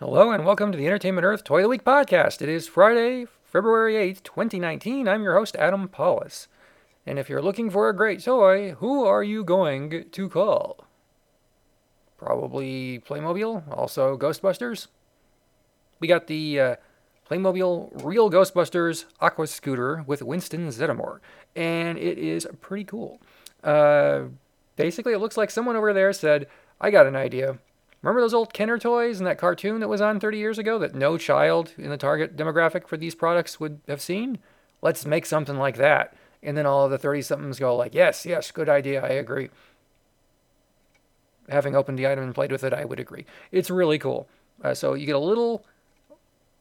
Hello 0.00 0.32
and 0.32 0.44
welcome 0.44 0.72
to 0.72 0.76
the 0.76 0.88
Entertainment 0.88 1.24
Earth 1.24 1.44
Toy 1.44 1.58
of 1.58 1.62
the 1.62 1.68
Week 1.68 1.84
podcast. 1.84 2.42
It 2.42 2.48
is 2.48 2.66
Friday, 2.66 3.26
February 3.44 3.94
8th, 3.94 4.24
2019. 4.24 5.06
I'm 5.06 5.22
your 5.22 5.36
host, 5.36 5.54
Adam 5.54 5.86
Pawlus. 5.86 6.48
And 7.06 7.16
if 7.16 7.28
you're 7.28 7.40
looking 7.40 7.70
for 7.70 7.88
a 7.88 7.94
great 7.94 8.20
toy, 8.20 8.72
who 8.72 9.04
are 9.04 9.22
you 9.22 9.44
going 9.44 10.06
to 10.10 10.28
call? 10.28 10.84
Probably 12.18 12.98
Playmobil, 13.06 13.72
also 13.72 14.18
Ghostbusters. 14.18 14.88
We 16.00 16.08
got 16.08 16.26
the 16.26 16.58
uh, 16.58 16.76
Playmobil 17.30 18.04
Real 18.04 18.28
Ghostbusters 18.28 19.04
Aqua 19.20 19.46
Scooter 19.46 20.02
with 20.08 20.22
Winston 20.22 20.66
Zeddemore, 20.70 21.20
and 21.54 21.98
it 21.98 22.18
is 22.18 22.48
pretty 22.60 22.84
cool. 22.84 23.20
Uh, 23.62 24.22
basically, 24.74 25.12
it 25.12 25.20
looks 25.20 25.36
like 25.36 25.52
someone 25.52 25.76
over 25.76 25.92
there 25.92 26.12
said, 26.12 26.48
I 26.80 26.90
got 26.90 27.06
an 27.06 27.14
idea. 27.14 27.60
Remember 28.04 28.20
those 28.20 28.34
old 28.34 28.52
Kenner 28.52 28.78
toys 28.78 29.18
and 29.18 29.26
that 29.26 29.38
cartoon 29.38 29.80
that 29.80 29.88
was 29.88 30.02
on 30.02 30.20
30 30.20 30.36
years 30.36 30.58
ago 30.58 30.78
that 30.78 30.94
no 30.94 31.16
child 31.16 31.72
in 31.78 31.88
the 31.88 31.96
target 31.96 32.36
demographic 32.36 32.86
for 32.86 32.98
these 32.98 33.14
products 33.14 33.58
would 33.58 33.80
have 33.88 34.02
seen? 34.02 34.36
Let's 34.82 35.06
make 35.06 35.24
something 35.24 35.56
like 35.56 35.78
that. 35.78 36.14
And 36.42 36.54
then 36.54 36.66
all 36.66 36.84
of 36.84 36.90
the 36.90 36.98
30 36.98 37.22
somethings 37.22 37.58
go 37.58 37.74
like, 37.74 37.94
yes, 37.94 38.26
yes, 38.26 38.50
good 38.50 38.68
idea, 38.68 39.02
I 39.02 39.08
agree. 39.08 39.48
Having 41.48 41.76
opened 41.76 41.98
the 41.98 42.06
item 42.06 42.24
and 42.24 42.34
played 42.34 42.52
with 42.52 42.62
it, 42.62 42.74
I 42.74 42.84
would 42.84 43.00
agree. 43.00 43.24
It's 43.50 43.70
really 43.70 43.98
cool. 43.98 44.28
Uh, 44.62 44.74
so 44.74 44.92
you 44.92 45.06
get 45.06 45.14
a 45.14 45.18
little 45.18 45.64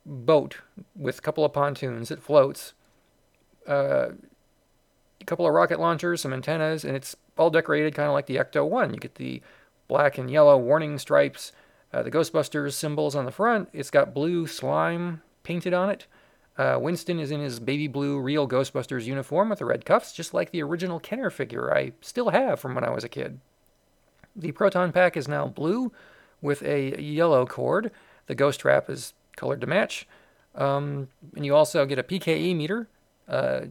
boat 0.05 0.59
with 0.95 1.17
a 1.17 1.21
couple 1.21 1.43
of 1.43 1.51
pontoons 1.51 2.07
that 2.07 2.23
floats, 2.23 2.71
uh, 3.67 4.11
a 5.19 5.25
couple 5.25 5.45
of 5.45 5.53
rocket 5.53 5.81
launchers, 5.81 6.21
some 6.21 6.31
antennas, 6.31 6.85
and 6.85 6.95
it's 6.95 7.17
all 7.37 7.49
decorated 7.49 7.95
kind 7.95 8.07
of 8.07 8.13
like 8.13 8.27
the 8.27 8.37
Ecto 8.37 8.65
1. 8.65 8.93
You 8.93 8.99
get 9.01 9.15
the 9.15 9.41
black 9.93 10.17
and 10.17 10.31
yellow 10.31 10.57
warning 10.57 10.97
stripes, 10.97 11.51
uh, 11.93 12.01
the 12.01 12.09
Ghostbusters 12.09 12.73
symbols 12.73 13.15
on 13.15 13.25
the 13.25 13.31
front. 13.31 13.69
It's 13.73 13.91
got 13.91 14.11
blue 14.11 14.47
slime 14.47 15.21
painted 15.43 15.71
on 15.71 15.91
it. 15.91 16.07
Uh, 16.57 16.79
Winston 16.81 17.19
is 17.19 17.29
in 17.29 17.39
his 17.39 17.59
baby 17.59 17.87
blue 17.87 18.19
real 18.19 18.47
Ghostbusters 18.47 19.05
uniform 19.05 19.49
with 19.49 19.59
the 19.59 19.65
red 19.65 19.85
cuffs, 19.85 20.11
just 20.11 20.33
like 20.33 20.49
the 20.49 20.63
original 20.63 20.99
Kenner 20.99 21.29
figure 21.29 21.71
I 21.71 21.91
still 22.01 22.29
have 22.29 22.59
from 22.59 22.73
when 22.73 22.83
I 22.83 22.89
was 22.89 23.03
a 23.03 23.09
kid. 23.09 23.39
The 24.35 24.51
proton 24.51 24.91
pack 24.91 25.15
is 25.15 25.27
now 25.27 25.45
blue 25.45 25.91
with 26.41 26.63
a 26.63 26.99
yellow 26.99 27.45
cord. 27.45 27.91
The 28.25 28.33
ghost 28.33 28.61
trap 28.61 28.89
is 28.89 29.13
colored 29.35 29.61
to 29.61 29.67
match. 29.67 30.07
Um, 30.55 31.09
and 31.35 31.45
you 31.45 31.55
also 31.55 31.85
get 31.85 31.99
a 31.99 32.03
PKE 32.03 32.55
meter, 32.55 32.87
uh, 33.27 33.65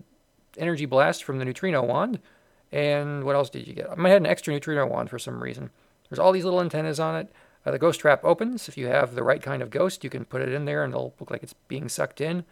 energy 0.57 0.86
blast 0.86 1.25
from 1.25 1.41
the 1.41 1.45
neutrino 1.45 1.83
wand. 1.83 2.20
And 2.70 3.25
what 3.25 3.34
else 3.34 3.51
did 3.51 3.67
you 3.67 3.75
get? 3.75 3.91
I 3.91 3.97
might 3.97 4.11
have 4.11 4.23
an 4.23 4.27
extra 4.27 4.55
neutrino 4.55 4.86
wand 4.86 5.11
for 5.11 5.19
some 5.19 5.42
reason. 5.42 5.70
There's 6.13 6.19
all 6.19 6.33
these 6.33 6.45
little 6.45 6.61
antennas 6.61 7.01
on 7.01 7.17
it. 7.17 7.33
Uh, 7.65 7.71
the 7.71 7.79
ghost 7.79 8.01
trap 8.01 8.23
opens. 8.23 8.69
If 8.69 8.77
you 8.77 8.87
have 8.89 9.15
the 9.15 9.23
right 9.23 9.41
kind 9.41 9.63
of 9.63 9.71
ghost, 9.71 10.05
you 10.05 10.11
can 10.11 10.27
put 10.27 10.43
it 10.43 10.53
in 10.53 10.67
there 10.67 10.85
and 10.85 10.93
it'll 10.93 11.15
look 11.19 11.31
like 11.31 11.43
it's 11.43 11.55
being 11.69 11.89
sucked 11.89 12.21
in. 12.21 12.45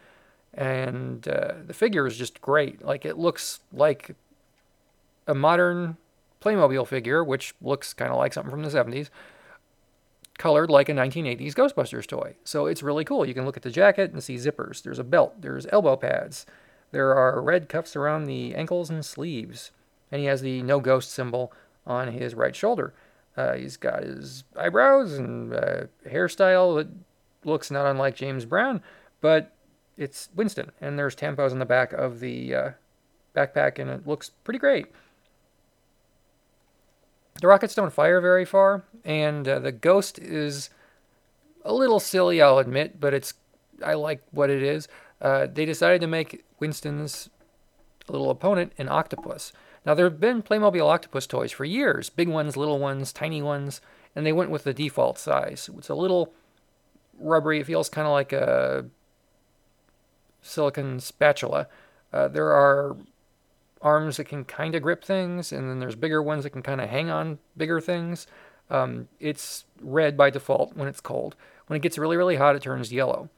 And 0.51 1.27
uh, 1.27 1.53
the 1.67 1.73
figure 1.75 2.07
is 2.07 2.17
just 2.17 2.41
great. 2.41 2.83
Like 2.83 3.05
it 3.05 3.19
looks 3.19 3.59
like 3.71 4.15
a 5.27 5.35
modern 5.35 5.97
Playmobil 6.41 6.87
figure, 6.87 7.23
which 7.23 7.53
looks 7.61 7.93
kind 7.93 8.11
of 8.11 8.17
like 8.17 8.33
something 8.33 8.49
from 8.49 8.63
the 8.63 8.69
70s, 8.69 9.11
colored 10.39 10.71
like 10.71 10.89
a 10.89 10.93
1980s 10.93 11.53
Ghostbusters 11.53 12.07
toy. 12.07 12.33
So 12.43 12.65
it's 12.65 12.81
really 12.81 13.05
cool. 13.05 13.27
You 13.27 13.35
can 13.35 13.45
look 13.45 13.57
at 13.57 13.63
the 13.63 13.69
jacket 13.69 14.11
and 14.11 14.23
see 14.23 14.37
zippers. 14.37 14.81
There's 14.81 14.97
a 14.97 15.03
belt. 15.03 15.39
There's 15.39 15.67
elbow 15.67 15.97
pads. 15.97 16.47
There 16.89 17.13
are 17.13 17.39
red 17.39 17.69
cuffs 17.69 17.95
around 17.95 18.25
the 18.25 18.55
ankles 18.55 18.89
and 18.89 19.05
sleeves. 19.05 19.69
And 20.11 20.19
he 20.19 20.25
has 20.25 20.41
the 20.41 20.63
no 20.63 20.79
ghost 20.79 21.11
symbol 21.11 21.53
on 21.85 22.07
his 22.07 22.33
right 22.33 22.55
shoulder. 22.55 22.95
Uh, 23.37 23.53
he's 23.53 23.77
got 23.77 24.03
his 24.03 24.43
eyebrows 24.57 25.13
and 25.13 25.53
uh, 25.53 25.83
hairstyle 26.07 26.77
that 26.77 26.87
looks 27.45 27.71
not 27.71 27.85
unlike 27.85 28.15
James 28.15 28.45
Brown, 28.45 28.81
but 29.21 29.53
it's 29.97 30.29
Winston. 30.35 30.71
And 30.81 30.97
there's 30.97 31.15
tampos 31.15 31.51
on 31.51 31.59
the 31.59 31.65
back 31.65 31.93
of 31.93 32.19
the 32.19 32.53
uh, 32.53 32.69
backpack, 33.35 33.79
and 33.79 33.89
it 33.89 34.05
looks 34.05 34.29
pretty 34.43 34.59
great. 34.59 34.87
The 37.39 37.47
rockets 37.47 37.73
don't 37.73 37.93
fire 37.93 38.21
very 38.21 38.45
far, 38.45 38.83
and 39.03 39.47
uh, 39.47 39.59
the 39.59 39.71
ghost 39.71 40.19
is 40.19 40.69
a 41.63 41.73
little 41.73 41.99
silly, 41.99 42.41
I'll 42.41 42.59
admit, 42.59 42.99
but 42.99 43.13
it's 43.13 43.33
I 43.83 43.93
like 43.95 44.21
what 44.31 44.49
it 44.49 44.61
is. 44.61 44.87
Uh, 45.21 45.47
they 45.51 45.65
decided 45.65 46.01
to 46.01 46.07
make 46.07 46.43
Winston's 46.59 47.29
little 48.09 48.29
opponent 48.29 48.73
an 48.77 48.89
octopus. 48.89 49.51
Now, 49.85 49.93
there 49.93 50.05
have 50.05 50.19
been 50.19 50.43
Playmobil 50.43 50.87
octopus 50.87 51.25
toys 51.27 51.51
for 51.51 51.65
years 51.65 52.09
big 52.09 52.29
ones, 52.29 52.57
little 52.57 52.79
ones, 52.79 53.11
tiny 53.11 53.41
ones, 53.41 53.81
and 54.15 54.25
they 54.25 54.33
went 54.33 54.51
with 54.51 54.63
the 54.63 54.73
default 54.73 55.17
size. 55.17 55.69
It's 55.77 55.89
a 55.89 55.95
little 55.95 56.33
rubbery, 57.19 57.59
it 57.59 57.65
feels 57.65 57.89
kind 57.89 58.07
of 58.07 58.13
like 58.13 58.33
a 58.33 58.85
silicon 60.41 60.99
spatula. 60.99 61.67
Uh, 62.11 62.27
there 62.27 62.51
are 62.51 62.97
arms 63.81 64.17
that 64.17 64.25
can 64.25 64.43
kind 64.45 64.75
of 64.75 64.83
grip 64.83 65.03
things, 65.03 65.51
and 65.51 65.69
then 65.69 65.79
there's 65.79 65.95
bigger 65.95 66.21
ones 66.21 66.43
that 66.43 66.51
can 66.51 66.61
kind 66.61 66.81
of 66.81 66.89
hang 66.89 67.09
on 67.09 67.39
bigger 67.57 67.81
things. 67.81 68.27
Um, 68.69 69.07
it's 69.19 69.65
red 69.81 70.15
by 70.15 70.29
default 70.29 70.75
when 70.75 70.87
it's 70.87 71.01
cold. 71.01 71.35
When 71.67 71.77
it 71.77 71.81
gets 71.81 71.97
really, 71.97 72.17
really 72.17 72.35
hot, 72.35 72.55
it 72.55 72.61
turns 72.61 72.93
yellow. 72.93 73.29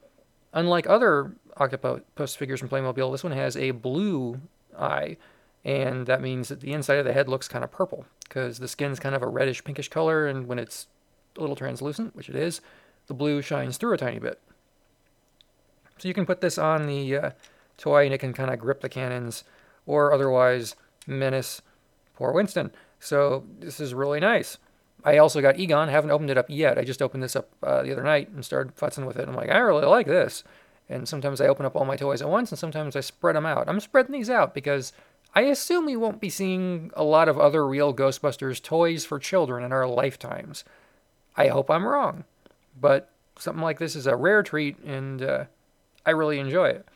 Unlike 0.52 0.88
other 0.88 1.32
octopus 1.56 2.36
figures 2.36 2.60
from 2.60 2.68
Playmobil, 2.68 3.10
this 3.12 3.24
one 3.24 3.32
has 3.32 3.56
a 3.56 3.72
blue 3.72 4.40
eye 4.76 5.16
and 5.64 6.06
that 6.06 6.20
means 6.20 6.48
that 6.48 6.60
the 6.60 6.72
inside 6.72 6.98
of 6.98 7.04
the 7.04 7.12
head 7.12 7.28
looks 7.28 7.48
kind 7.48 7.64
of 7.64 7.70
purple 7.70 8.04
because 8.24 8.58
the 8.58 8.68
skin's 8.68 9.00
kind 9.00 9.14
of 9.14 9.22
a 9.22 9.26
reddish 9.26 9.64
pinkish 9.64 9.88
color, 9.88 10.26
and 10.26 10.46
when 10.46 10.58
it's 10.58 10.86
a 11.36 11.40
little 11.40 11.56
translucent, 11.56 12.14
which 12.14 12.28
it 12.28 12.36
is, 12.36 12.60
the 13.06 13.14
blue 13.14 13.40
shines 13.40 13.76
through 13.76 13.94
a 13.94 13.98
tiny 13.98 14.18
bit. 14.18 14.40
So 15.98 16.08
you 16.08 16.14
can 16.14 16.26
put 16.26 16.40
this 16.40 16.58
on 16.58 16.86
the 16.86 17.16
uh, 17.16 17.30
toy, 17.78 18.04
and 18.04 18.12
it 18.12 18.18
can 18.18 18.34
kind 18.34 18.50
of 18.50 18.58
grip 18.58 18.82
the 18.82 18.88
cannons, 18.88 19.44
or 19.86 20.12
otherwise 20.12 20.74
menace 21.06 21.62
poor 22.14 22.32
Winston. 22.32 22.70
So 23.00 23.44
this 23.60 23.80
is 23.80 23.94
really 23.94 24.20
nice. 24.20 24.58
I 25.02 25.18
also 25.18 25.40
got 25.40 25.58
Egon. 25.58 25.88
Haven't 25.88 26.10
opened 26.10 26.30
it 26.30 26.38
up 26.38 26.46
yet. 26.48 26.78
I 26.78 26.84
just 26.84 27.02
opened 27.02 27.22
this 27.22 27.36
up 27.36 27.50
uh, 27.62 27.82
the 27.82 27.92
other 27.92 28.02
night 28.02 28.30
and 28.30 28.44
started 28.44 28.74
futzing 28.76 29.06
with 29.06 29.18
it. 29.18 29.28
I'm 29.28 29.34
like, 29.34 29.50
I 29.50 29.58
really 29.58 29.84
like 29.84 30.06
this. 30.06 30.44
And 30.88 31.08
sometimes 31.08 31.40
I 31.40 31.46
open 31.46 31.64
up 31.64 31.74
all 31.76 31.84
my 31.84 31.96
toys 31.96 32.20
at 32.20 32.28
once, 32.28 32.52
and 32.52 32.58
sometimes 32.58 32.94
I 32.94 33.00
spread 33.00 33.36
them 33.36 33.46
out. 33.46 33.68
I'm 33.68 33.80
spreading 33.80 34.12
these 34.12 34.28
out 34.28 34.54
because 34.54 34.92
I 35.34 35.42
assume 35.42 35.86
we 35.86 35.96
won't 35.96 36.20
be 36.20 36.30
seeing 36.30 36.90
a 36.94 37.02
lot 37.02 37.28
of 37.28 37.38
other 37.38 37.66
real 37.66 37.94
Ghostbusters 37.94 38.62
toys 38.62 39.04
for 39.04 39.18
children 39.18 39.64
in 39.64 39.72
our 39.72 39.86
lifetimes. 39.86 40.62
I 41.36 41.48
hope 41.48 41.70
I'm 41.70 41.86
wrong, 41.86 42.24
but 42.80 43.10
something 43.38 43.62
like 43.62 43.78
this 43.78 43.96
is 43.96 44.06
a 44.06 44.14
rare 44.14 44.42
treat, 44.42 44.78
and 44.84 45.22
uh, 45.22 45.44
I 46.06 46.10
really 46.10 46.38
enjoy 46.38 46.68
it. 46.68 46.86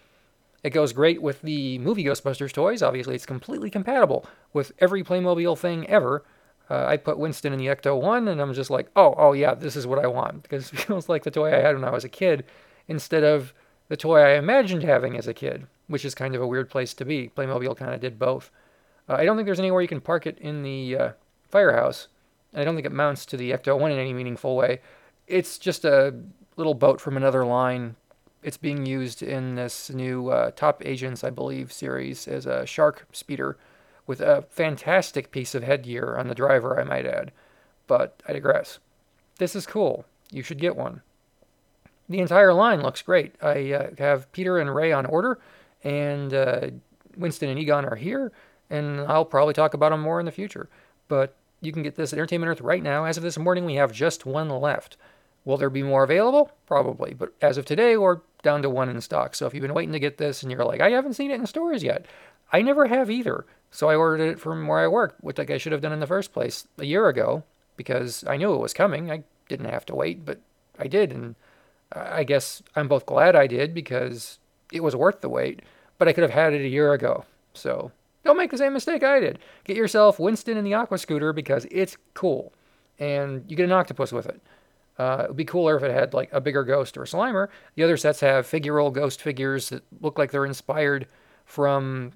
It 0.63 0.71
goes 0.71 0.93
great 0.93 1.23
with 1.23 1.43
the 1.43 1.79
movie 1.79 2.05
Ghostbusters 2.05 2.53
toys. 2.53 2.83
Obviously, 2.83 3.15
it's 3.15 3.27
completely 3.27 3.71
compatible 3.71 4.27
with 4.53 4.73
every 4.81 5.03
Playmobil 5.03 5.57
thing 5.57 5.89
ever. 5.89 6.25
Uh, 6.71 6.85
I 6.85 6.97
put 6.97 7.19
Winston 7.19 7.53
in 7.53 7.59
the 7.59 7.67
Ecto 7.67 8.01
1, 8.01 8.29
and 8.29 8.41
I'm 8.41 8.53
just 8.53 8.71
like, 8.71 8.89
oh, 8.95 9.15
oh 9.17 9.33
yeah, 9.33 9.55
this 9.55 9.77
is 9.77 9.87
what 9.87 10.05
I 10.05 10.07
want. 10.07 10.43
Because 10.43 10.73
it 10.73 10.81
feels 10.81 11.09
like 11.09 11.25
the 11.25 11.31
toy 11.31 11.55
I 11.55 11.61
had 11.61 11.75
when 11.75 11.85
I 11.85 11.91
was 11.91 12.05
a 12.05 12.09
kid 12.09 12.45
instead 12.87 13.25
of 13.25 13.55
the 13.89 13.97
toy 13.97 14.21
I 14.21 14.31
imagined 14.33 14.83
having 14.83 15.17
as 15.17 15.27
a 15.27 15.35
kid 15.35 15.67
which 15.89 16.05
is 16.05 16.15
kind 16.15 16.35
of 16.35 16.43
a 16.43 16.47
weird 16.47 16.71
place 16.71 16.95
to 16.95 17.05
be. 17.05 17.31
Playmobil 17.31 17.77
kind 17.77 17.93
of 17.93 18.01
did 18.01 18.19
both. 18.19 18.51
Uh, 19.09 19.15
I 19.15 19.25
don't 19.25 19.37
think 19.37 19.47
there's 19.47 19.59
anywhere 19.59 19.83
you 19.83 19.89
can 19.89 20.01
park 20.01 20.27
it 20.27 20.39
in 20.39 20.63
the 20.63 20.97
uh, 20.97 21.13
firehouse. 21.49 22.09
I 22.55 22.63
don't 22.63 22.75
think 22.75 22.87
it 22.87 22.93
mounts 22.93 23.27
to 23.27 23.37
the 23.37 23.51
Ecto 23.51 23.79
1 23.79 23.91
in 23.91 23.99
any 23.99 24.13
meaningful 24.13 24.55
way. 24.55 24.81
It's 25.27 25.59
just 25.59 25.85
a 25.85 26.15
little 26.57 26.75
boat 26.75 27.01
from 27.01 27.17
another 27.17 27.45
line. 27.45 27.97
It's 28.43 28.57
being 28.57 28.87
used 28.87 29.23
in 29.23 29.57
this 29.57 29.91
new 29.91 30.29
uh, 30.29 30.53
Top 30.53 30.83
Agents, 30.85 31.25
I 31.25 31.31
believe, 31.31 31.73
series 31.73 32.29
as 32.29 32.47
a 32.47 32.67
shark 32.67 33.07
speeder 33.13 33.57
with 34.07 34.21
a 34.21 34.45
fantastic 34.51 35.31
piece 35.31 35.55
of 35.55 35.63
headgear 35.63 36.17
on 36.17 36.29
the 36.29 36.35
driver, 36.35 36.79
I 36.79 36.85
might 36.85 37.05
add. 37.05 37.33
But 37.87 38.23
I 38.27 38.33
digress. 38.33 38.79
This 39.39 39.57
is 39.57 39.67
cool. 39.67 40.05
You 40.31 40.43
should 40.43 40.59
get 40.59 40.77
one. 40.77 41.03
The 42.09 42.21
entire 42.21 42.55
line 42.55 42.81
looks 42.83 43.03
great. 43.03 43.35
I 43.43 43.73
uh, 43.73 43.91
have 43.99 44.31
Peter 44.33 44.59
and 44.59 44.75
Ray 44.75 44.93
on 44.93 45.07
order 45.07 45.39
and 45.85 46.33
uh, 46.33 46.69
Winston 47.17 47.49
and 47.49 47.59
Egon 47.59 47.85
are 47.85 47.97
here, 47.97 48.33
and 48.71 49.01
I'll 49.03 49.25
probably 49.25 49.55
talk 49.55 49.75
about 49.75 49.91
them 49.91 50.01
more 50.01 50.21
in 50.21 50.27
the 50.27 50.33
future. 50.33 50.69
But 51.09 51.35
you 51.61 51.73
can 51.73 51.83
get 51.83 51.97
this 51.97 52.13
at 52.13 52.19
Entertainment 52.19 52.51
Earth 52.51 52.61
right 52.61 52.83
now. 52.83 53.05
As 53.05 53.17
of 53.17 53.23
this 53.23 53.39
morning, 53.39 53.65
we 53.65 53.75
have 53.75 53.93
just 53.93 54.27
one 54.27 54.49
left. 54.49 54.97
Will 55.45 55.57
there 55.57 55.71
be 55.71 55.83
more 55.83 56.05
available? 56.05 56.53
Probably. 56.67 57.15
But 57.15 57.33
as 57.41 57.57
of 57.57 57.65
today, 57.65 57.97
we're 57.97 58.21
down 58.43 58.63
to 58.63 58.71
one 58.71 58.89
in 58.89 59.01
stock. 59.01 59.35
So 59.35 59.47
if 59.47 59.55
you've 59.55 59.63
been 59.63 59.75
waiting 59.75 59.93
to 59.93 59.99
get 59.99 60.19
this 60.19 60.43
and 60.43 60.53
you're 60.53 60.65
like, 60.65 60.81
I 60.81 60.91
haven't 60.91 61.15
seen 61.15 61.31
it 61.31 61.41
in 61.41 61.47
stores 61.47 61.83
yet, 61.83 62.07
I 62.53 62.63
never 62.63 62.87
have 62.87 63.11
either. 63.11 63.47
So 63.71 63.89
I 63.89 63.97
ordered 63.97 64.25
it 64.25 64.41
from 64.41 64.67
where 64.67 64.79
I 64.79 64.89
work, 64.89 65.17
which 65.21 65.39
like 65.39 65.51
I 65.51 65.59
should 65.59 65.73
have 65.73 65.81
done 65.81 65.93
in 65.93 66.01
the 66.01 66.07
first 66.07 66.33
place 66.33 66.67
a 66.79 66.85
year 66.85 67.09
ago 67.09 67.45
because 67.77 68.25
I 68.27 68.37
knew 68.37 68.55
it 68.55 68.61
was 68.61 68.73
coming. 68.73 69.11
I 69.11 69.25
didn't 69.49 69.71
have 69.71 69.87
to 69.87 69.95
wait, 69.95 70.25
but 70.25 70.39
I 70.79 70.87
did. 70.87 71.13
And 71.13 71.35
I 71.93 72.25
guess 72.25 72.63
I'm 72.77 72.89
both 72.89 73.07
glad 73.07 73.35
I 73.35 73.47
did 73.47 73.75
because 73.75 74.39
it 74.73 74.83
was 74.83 74.95
worth 74.95 75.21
the 75.21 75.29
wait, 75.29 75.63
but 75.97 76.09
I 76.09 76.13
could 76.13 76.23
have 76.23 76.31
had 76.31 76.53
it 76.53 76.65
a 76.65 76.69
year 76.69 76.93
ago. 76.93 77.25
So 77.55 77.93
don't 78.25 78.37
make 78.37 78.51
the 78.51 78.59
same 78.59 78.73
mistake 78.73 79.03
I 79.03 79.21
did. 79.21 79.39
Get 79.65 79.77
yourself 79.77 80.19
Winston 80.19 80.57
in 80.57 80.65
the 80.65 80.75
Aqua 80.75 80.99
Scooter 80.99 81.33
because 81.33 81.67
it's 81.71 81.97
cool, 82.15 82.53
and 82.99 83.45
you 83.49 83.57
get 83.57 83.65
an 83.65 83.73
octopus 83.73 84.13
with 84.13 84.27
it. 84.27 84.41
Uh, 84.99 85.23
it 85.25 85.29
would 85.29 85.37
be 85.37 85.45
cooler 85.45 85.77
if 85.77 85.83
it 85.83 85.93
had 85.93 86.13
like 86.13 86.29
a 86.33 86.41
bigger 86.41 86.65
ghost 86.65 86.97
or 86.97 87.05
a 87.05 87.07
Slimer. 87.07 87.49
The 87.77 87.85
other 87.85 87.97
sets 87.97 88.21
have 88.21 88.47
figural 88.47 88.93
ghost 88.93 89.23
figures 89.23 89.69
that 89.69 89.85
look 90.01 90.19
like 90.19 90.33
they're 90.33 90.45
inspired 90.45 91.07
from 91.47 92.13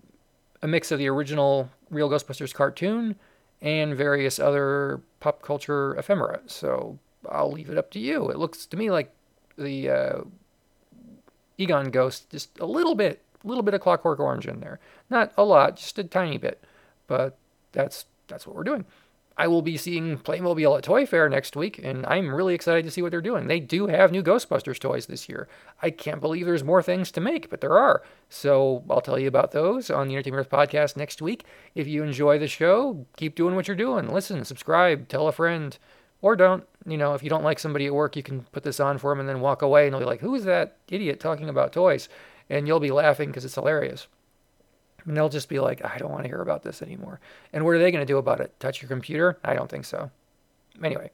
a 0.63 0.69
mix 0.69 0.91
of 0.91 0.99
the 0.99 1.09
original 1.09 1.71
Real 1.91 2.11
Ghostbusters 2.11 2.53
cartoon 2.53 3.17
and 3.61 3.97
various 3.97 4.39
other 4.41 5.01
pop 5.21 5.43
culture 5.43 5.95
ephemera. 5.95 6.41
So 6.47 6.99
I'll 7.29 7.53
leave 7.53 7.71
it 7.71 7.79
up 7.79 7.91
to 7.93 8.01
you. 8.01 8.29
It 8.31 8.39
looks 8.39 8.67
to 8.67 8.77
me 8.77 8.91
like 8.91 9.13
the 9.57 9.91
uh, 9.91 10.21
Egon 11.59 11.91
Ghost, 11.91 12.31
just 12.31 12.59
a 12.59 12.67
little 12.67 12.95
bit, 12.95 13.23
a 13.45 13.49
little 13.49 13.63
bit 13.63 13.75
of 13.75 13.81
Clockwork 13.81 14.21
Orange 14.21 14.47
in 14.47 14.61
there. 14.61 14.81
Not 15.11 15.33
a 15.37 15.45
lot, 15.45 15.77
just 15.77 15.99
a 15.99 16.05
tiny 16.05 16.39
bit. 16.39 16.63
But 17.07 17.37
that's 17.73 18.07
that's 18.29 18.47
what 18.47 18.57
we're 18.57 18.65
doing. 18.65 18.85
I 19.37 19.47
will 19.47 19.63
be 19.63 19.77
seeing 19.77 20.19
Playmobil 20.19 20.77
at 20.77 20.85
Toy 20.85 21.07
Fair 21.07 21.29
next 21.29 21.57
week, 21.57 21.81
and 21.83 22.05
I'm 22.07 22.35
really 22.35 22.55
excited 22.55 22.85
to 22.85 22.91
see 22.91 23.01
what 23.01 23.11
they're 23.11 23.23
doing. 23.23 23.47
They 23.47 23.61
do 23.61 23.87
have 23.87 24.13
new 24.13 24.23
Ghostbusters 24.23 24.79
toys 24.79 25.07
this 25.07 25.29
year. 25.29 25.49
I 25.81 25.91
can't 25.91 26.21
believe 26.21 26.45
there's 26.45 26.63
more 26.63 26.83
things 26.83 27.11
to 27.13 27.21
make, 27.21 27.49
but 27.49 27.61
there 27.61 27.79
are. 27.79 28.03
So 28.29 28.85
I'll 28.91 29.01
tell 29.01 29.19
you 29.19 29.29
about 29.29 29.53
those 29.53 29.91
on 29.91 30.09
the 30.09 30.15
Entertainment 30.15 30.47
Earth 30.47 30.51
podcast 30.51 30.97
next 30.97 31.23
week. 31.23 31.45
If 31.75 31.87
you 31.87 32.03
enjoy 32.03 32.39
the 32.39 32.47
show, 32.47 33.07
keep 33.17 33.35
doing 33.35 33.55
what 33.55 33.69
you're 33.69 33.77
doing. 33.77 34.09
Listen, 34.09 34.45
subscribe, 34.45 35.09
tell 35.09 35.27
a 35.27 35.33
friend, 35.33 35.79
or 36.23 36.35
don't. 36.35 36.65
You 36.87 36.97
know, 36.97 37.15
if 37.15 37.23
you 37.23 37.29
don't 37.29 37.45
like 37.45 37.59
somebody 37.59 37.87
at 37.87 37.95
work, 37.95 38.17
you 38.17 38.23
can 38.23 38.43
put 38.53 38.63
this 38.63 38.81
on 38.81 38.97
for 38.99 39.11
them 39.11 39.21
and 39.21 39.29
then 39.29 39.41
walk 39.41 39.61
away, 39.61 39.85
and 39.85 39.93
they'll 39.93 40.01
be 40.01 40.07
like, 40.07 40.21
"Who's 40.21 40.45
that 40.45 40.79
idiot 40.89 41.21
talking 41.21 41.49
about 41.51 41.73
toys?" 41.73 42.09
And 42.49 42.67
you'll 42.67 42.81
be 42.81 42.91
laughing 42.91 43.29
because 43.29 43.45
it's 43.45 43.55
hilarious. 43.55 44.09
And 45.05 45.17
they'll 45.17 45.29
just 45.29 45.49
be 45.49 45.59
like, 45.59 45.85
I 45.85 45.99
don't 45.99 46.11
want 46.11 46.25
to 46.25 46.29
hear 46.29 46.41
about 46.41 46.63
this 46.63 46.83
anymore. 46.83 47.21
And 47.53 47.65
what 47.65 47.73
are 47.73 47.79
they 47.79 47.91
going 47.91 48.07
to 48.07 48.13
do 48.13 48.19
about 48.19 48.41
it? 48.41 48.59
Touch 48.61 48.81
your 48.81 48.89
computer? 48.89 49.39
I 49.45 49.55
don't 49.55 49.71
think 49.71 49.85
so. 49.85 50.11
Anyway, 50.83 51.11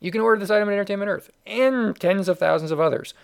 you 0.00 0.10
can 0.10 0.20
order 0.20 0.38
this 0.38 0.50
item 0.50 0.68
at 0.68 0.72
Entertainment 0.72 1.10
Earth 1.10 1.30
and 1.46 1.98
tens 1.98 2.28
of 2.28 2.38
thousands 2.38 2.70
of 2.70 2.80
others. 2.80 3.14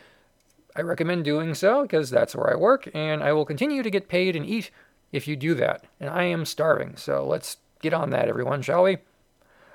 I 0.76 0.82
recommend 0.82 1.24
doing 1.24 1.54
so 1.54 1.82
because 1.82 2.10
that's 2.10 2.34
where 2.34 2.50
I 2.50 2.56
work, 2.56 2.88
and 2.94 3.22
I 3.22 3.32
will 3.32 3.44
continue 3.44 3.82
to 3.82 3.90
get 3.90 4.08
paid 4.08 4.36
and 4.36 4.46
eat 4.46 4.70
if 5.12 5.26
you 5.26 5.36
do 5.36 5.54
that. 5.54 5.84
And 5.98 6.08
I 6.08 6.24
am 6.24 6.44
starving, 6.44 6.96
so 6.96 7.26
let's 7.26 7.56
get 7.82 7.92
on 7.92 8.10
that, 8.10 8.28
everyone, 8.28 8.62
shall 8.62 8.84
we? 8.84 8.98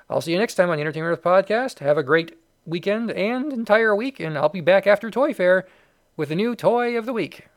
I'll 0.08 0.20
see 0.20 0.32
you 0.32 0.38
next 0.38 0.54
time 0.54 0.70
on 0.70 0.76
the 0.76 0.82
Entertainment 0.82 1.18
Earth 1.18 1.24
podcast. 1.24 1.80
Have 1.80 1.98
a 1.98 2.02
great 2.02 2.38
weekend 2.64 3.10
and 3.10 3.52
entire 3.52 3.94
week, 3.94 4.20
and 4.20 4.38
I'll 4.38 4.48
be 4.48 4.60
back 4.60 4.86
after 4.86 5.10
Toy 5.10 5.34
Fair 5.34 5.66
with 6.16 6.30
a 6.30 6.36
new 6.36 6.54
toy 6.54 6.96
of 6.96 7.06
the 7.06 7.12
week. 7.12 7.48